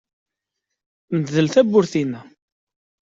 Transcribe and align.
Mdel 1.19 1.47
tawwurt-inna. 1.53 2.21